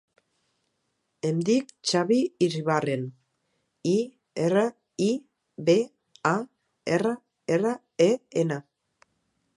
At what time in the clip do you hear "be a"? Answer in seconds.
5.69-6.35